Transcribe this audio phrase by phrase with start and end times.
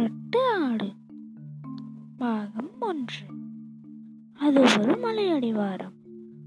[0.00, 0.92] முரட்டு ஆடு.
[2.16, 3.26] பாகம் ஒன்று.
[4.34, 5.92] அது ஒரு மலையடிவாரம்.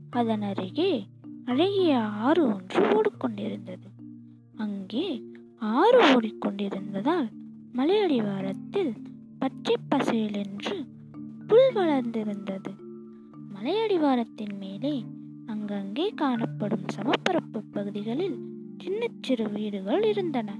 [0.09, 1.07] அதன் அருகே
[1.45, 3.89] அழகிய ஆறு ஒன்று ஓடிக்கொண்டிருந்தது.
[4.55, 5.23] அங்கே
[5.59, 7.29] ஆறு ஓடிக்கொண்டிருந்ததால்
[7.73, 8.95] மலையடிவாரத்தில்
[9.39, 10.85] பச்சை பசேல் என்று
[11.47, 12.73] புல் வளர்ந்திருந்தது.
[13.55, 15.05] மலையடிவாரத்தின் மேலே
[15.45, 18.39] அங்கங்கே காணப்படும் சமப்பரப்பு பகுதிகளில்
[18.77, 20.59] சின்ன சிறு வீடுகள் இருந்தன.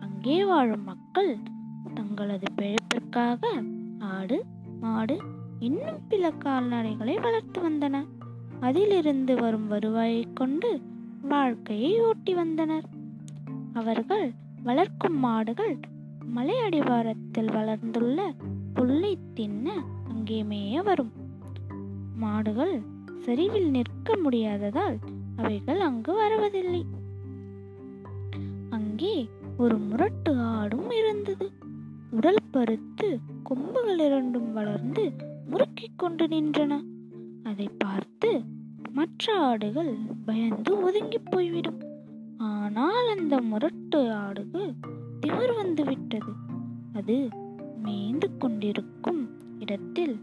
[0.00, 1.38] அங்கே வாழும் மக்கள்
[1.94, 3.46] தங்களது பிழைப்பிற்காக
[3.98, 4.44] ஆடு
[4.80, 5.20] மாடு
[5.58, 8.06] இன்னும் பிற கால்நடைகளை வளர்த்து வந்தன.
[8.60, 10.80] அதிலிருந்து வரும் வருவாயைக் கொண்டு
[11.22, 12.84] வாழ்க்கையை ஓட்டி வந்தனர்.
[13.72, 15.78] அவர்கள் வளர்க்கும் மாடுகள்
[16.24, 18.34] மலை அடிவாரத்தில் வளர்ந்துள்ள
[18.74, 21.12] புல்லை தின்ன அங்கே மேய வரும்.
[22.16, 22.80] மாடுகள்
[23.18, 24.96] சரிவில் நிற்க முடியாததால்
[25.36, 26.86] அவைகள் அங்கு வருவதில்லை.
[28.70, 31.57] அங்கே ஒரு முரட்டு ஆடும் இருந்தது.
[32.18, 33.08] உடல் பருத்து
[33.42, 35.02] கொம்புகள் இரண்டும் வளர்ந்து
[35.50, 36.72] முறுக்கிக் கொண்டு நின்றன.
[37.42, 38.30] அதை பார்த்து
[38.92, 39.92] மற்ற ஆடுகள்
[40.24, 41.78] பயந்து ஒதுங்கி போய்விடும்.
[42.38, 44.72] ஆனால் அந்த முரட்டு ஆடுகள்
[45.20, 46.32] திமிர் வந்து விட்டது.
[46.94, 47.28] அது
[47.82, 49.22] மேய்ந்து கொண்டிருக்கும்
[49.58, 50.16] இடத்தில்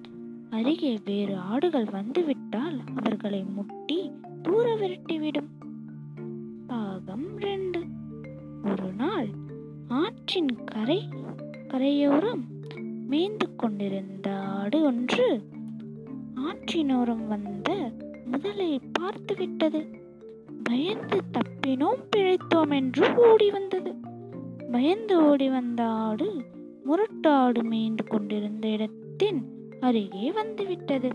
[0.50, 5.52] அருகே வேறு ஆடுகள் வந்துவிட்டால் அவர்களை முட்டி தூர விரட்டிவிடும்.
[6.68, 7.82] பாகம் ரெண்டு.
[8.64, 9.32] ஒரு நாள்
[9.88, 11.02] ஆற்றின் கரை
[11.76, 12.46] கரையோரம்
[13.08, 15.44] மேய்ந்து கொண்டிருந்த ஆடு ஒன்று
[16.36, 17.92] ஆற்றினோரம் வந்த
[18.26, 19.86] முதலை பார்த்து விட்டது
[20.64, 23.94] பயந்து தப்பினோம் பிழைத்தோம் என்று ஓடி வந்தது.
[24.72, 26.44] பயந்து ஓடி வந்த ஆடு
[26.86, 31.10] முரட்டாடு ஆடு மேய்ந்து கொண்டிருந்த இடத்தின் அருகே வந்துவிட்டது.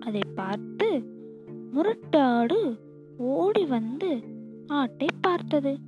[0.00, 1.02] அதை பார்த்து
[1.74, 2.78] முரட்டாடு
[3.18, 4.24] ஓடி வந்து
[4.66, 5.78] ஆட்டை பார்த்தது.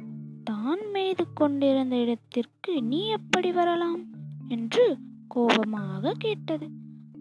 [0.47, 4.03] தான் மேய்து கொண்டிருந்த இடத்திற்கு நீ எப்படி வரலாம்?
[4.49, 4.85] என்று
[5.29, 6.67] கோபமாக கேட்டது.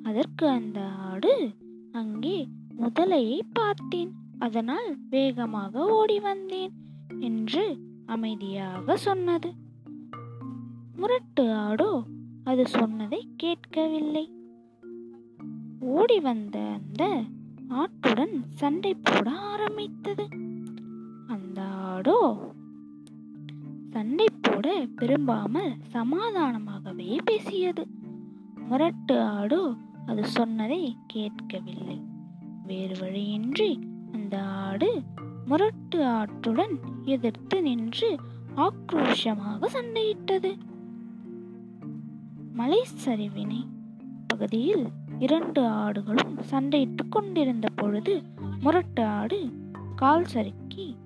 [0.03, 0.79] அதற்கு அந்த
[1.09, 1.33] ஆடு
[1.91, 2.37] அங்கே
[2.81, 4.11] முதலையை பார்த்தேன்.
[4.39, 6.73] அதனால் வேகமாக ஓடி வந்தேன்
[7.19, 7.65] என்று
[8.05, 9.51] அமைதியாக சொன்னது.
[10.95, 11.91] முரட்டு ஆடோ
[12.43, 14.25] அது சொன்னதை கேட்கவில்லை.
[15.95, 17.03] ஓடி வந்த அந்த
[17.69, 20.27] ஆட்டுடன் சண்டை போட ஆரம்பித்தது.
[21.27, 21.59] அந்த
[21.91, 22.19] ஆடோ
[23.95, 27.87] சண்டை போட விரும்பாமல் சமாதானமாகவே பேசியது.
[28.55, 32.01] முரட்டு ஆடோ அது சொன்னதை கேட்கவில்லை.
[32.63, 33.79] வேறு வழியின்றி
[34.11, 35.01] அந்த ஆடு
[35.45, 38.19] முரட்டு ஆட்டுடன் எதிர்த்து நின்று
[38.55, 40.57] ஆக்ரோஷமாக சண்டையிட்டது.
[42.53, 43.63] மலை சரிவினை
[44.27, 44.87] பகுதியில்
[45.19, 48.21] இரண்டு ஆடுகளும் சண்டையிட்டுக் கொண்டிருந்த பொழுது
[48.59, 49.51] முரட்டு ஆடு
[49.95, 50.97] கால் சறுக்கி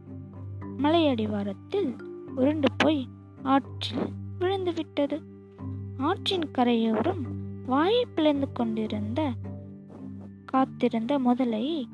[0.78, 2.08] மலையடிவாரத்தில்
[2.40, 3.02] உருண்டு போய்
[3.44, 4.08] ஆற்றில்
[4.40, 5.18] விழுந்து விட்டது.
[5.98, 7.22] ஆற்றின் கரையோரம்
[7.66, 9.32] வாயை பிளந்து கொண்டிருந்த
[10.46, 11.88] காத்திருந்த முதலை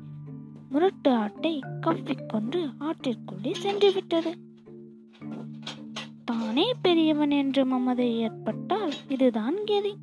[0.68, 4.32] முரட்டு ஆட்டை கவ்விக்கொண்டு ஆற்றிற்குள்ளே சென்று விட்டது.
[6.24, 9.94] தானே பெரியவன் என்று மமதை ஏற்பட்டால் இதுதான் கதி.